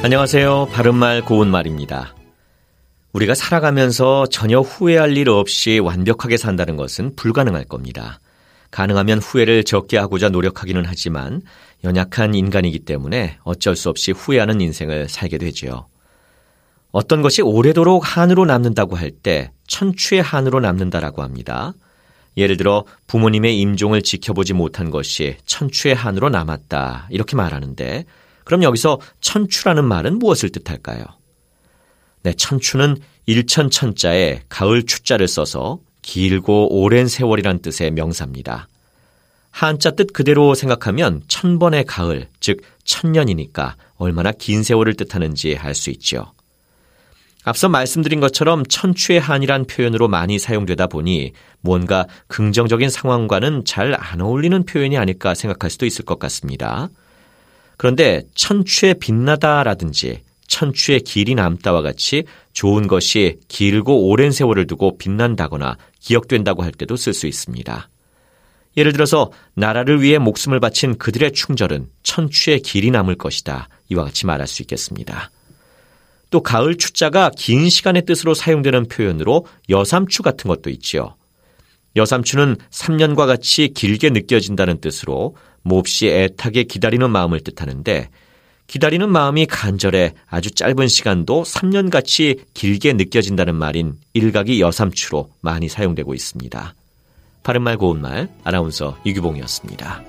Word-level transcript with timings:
안녕하세요. 0.00 0.68
바른말 0.72 1.24
고운말입니다. 1.24 2.14
우리가 3.12 3.34
살아가면서 3.34 4.26
전혀 4.26 4.60
후회할 4.60 5.16
일 5.16 5.28
없이 5.28 5.80
완벽하게 5.80 6.36
산다는 6.36 6.76
것은 6.76 7.16
불가능할 7.16 7.64
겁니다. 7.64 8.20
가능하면 8.70 9.18
후회를 9.18 9.64
적게 9.64 9.98
하고자 9.98 10.28
노력하기는 10.28 10.84
하지만 10.86 11.42
연약한 11.82 12.34
인간이기 12.34 12.80
때문에 12.80 13.38
어쩔 13.42 13.74
수 13.74 13.88
없이 13.88 14.12
후회하는 14.12 14.60
인생을 14.60 15.08
살게 15.08 15.36
되지요. 15.36 15.86
어떤 16.92 17.20
것이 17.20 17.42
오래도록 17.42 18.16
한으로 18.16 18.44
남는다고 18.44 18.96
할 18.96 19.10
때 19.10 19.50
천추의 19.66 20.22
한으로 20.22 20.60
남는다라고 20.60 21.22
합니다. 21.22 21.72
예를 22.36 22.56
들어 22.56 22.84
부모님의 23.08 23.58
임종을 23.60 24.02
지켜보지 24.02 24.52
못한 24.52 24.90
것이 24.90 25.36
천추의 25.44 25.96
한으로 25.96 26.28
남았다 26.28 27.08
이렇게 27.10 27.34
말하는데 27.34 28.04
그럼 28.48 28.62
여기서 28.62 28.98
천추라는 29.20 29.84
말은 29.84 30.18
무엇을 30.20 30.48
뜻할까요? 30.48 31.04
네, 32.22 32.32
천추는 32.32 32.96
일천천자에 33.26 34.44
가을 34.48 34.86
추자를 34.86 35.28
써서 35.28 35.80
길고 36.00 36.80
오랜 36.80 37.08
세월이란 37.08 37.58
뜻의 37.58 37.90
명사입니다. 37.90 38.66
한자 39.50 39.90
뜻 39.90 40.14
그대로 40.14 40.54
생각하면 40.54 41.24
천번의 41.28 41.84
가을, 41.84 42.28
즉 42.40 42.62
천년이니까 42.84 43.76
얼마나 43.96 44.32
긴 44.32 44.62
세월을 44.62 44.94
뜻하는지 44.94 45.58
알 45.58 45.74
수 45.74 45.90
있죠. 45.90 46.32
앞서 47.44 47.68
말씀드린 47.68 48.18
것처럼 48.18 48.64
천추의 48.64 49.20
한이란 49.20 49.66
표현으로 49.66 50.08
많이 50.08 50.38
사용되다 50.38 50.86
보니 50.86 51.34
뭔가 51.60 52.06
긍정적인 52.28 52.88
상황과는 52.88 53.66
잘 53.66 53.94
안 53.94 54.22
어울리는 54.22 54.64
표현이 54.64 54.96
아닐까 54.96 55.34
생각할 55.34 55.68
수도 55.68 55.84
있을 55.84 56.06
것 56.06 56.18
같습니다. 56.18 56.88
그런데 57.78 58.24
천추에 58.34 58.94
빛나다라든지 58.94 60.20
천추의 60.48 61.00
길이 61.00 61.34
남다와 61.34 61.80
같이 61.80 62.24
좋은 62.52 62.88
것이 62.88 63.38
길고 63.48 64.08
오랜 64.08 64.32
세월을 64.32 64.66
두고 64.66 64.98
빛난다거나 64.98 65.78
기억된다고 66.00 66.64
할 66.64 66.72
때도 66.72 66.96
쓸 66.96 67.14
수 67.14 67.26
있습니다. 67.26 67.88
예를 68.76 68.92
들어서 68.92 69.30
나라를 69.54 70.02
위해 70.02 70.18
목숨을 70.18 70.60
바친 70.60 70.98
그들의 70.98 71.32
충절은 71.32 71.88
천추의 72.02 72.60
길이 72.60 72.90
남을 72.90 73.14
것이다. 73.14 73.68
이와 73.90 74.04
같이 74.04 74.26
말할 74.26 74.46
수 74.46 74.62
있겠습니다. 74.62 75.30
또 76.30 76.42
가을 76.42 76.76
추자가 76.76 77.30
긴 77.36 77.68
시간의 77.68 78.04
뜻으로 78.06 78.34
사용되는 78.34 78.88
표현으로 78.88 79.46
여삼추 79.68 80.22
같은 80.22 80.48
것도 80.48 80.68
있지요. 80.70 81.14
여삼추는 81.96 82.56
3년과 82.70 83.26
같이 83.26 83.68
길게 83.68 84.10
느껴진다는 84.10 84.80
뜻으로 84.80 85.36
몹시 85.68 86.08
애타게 86.08 86.64
기다리는 86.64 87.08
마음을 87.10 87.40
뜻하는데 87.40 88.08
기다리는 88.66 89.08
마음이 89.08 89.46
간절해 89.46 90.14
아주 90.26 90.50
짧은 90.50 90.88
시간도 90.88 91.42
3년같이 91.42 92.40
길게 92.54 92.94
느껴진다는 92.94 93.54
말인 93.54 93.94
일각이 94.12 94.60
여삼추로 94.60 95.30
많이 95.40 95.68
사용되고 95.68 96.12
있습니다. 96.14 96.74
바른말 97.42 97.78
고운말 97.78 98.28
아나운서 98.44 98.98
이규봉이었습니다. 99.04 100.02